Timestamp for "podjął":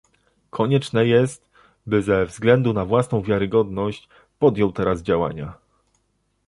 4.39-4.71